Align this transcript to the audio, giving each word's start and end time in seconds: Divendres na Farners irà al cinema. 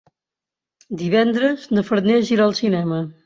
Divendres 1.01 1.67
na 1.79 1.85
Farners 1.91 2.35
irà 2.37 2.47
al 2.51 2.57
cinema. 2.63 3.03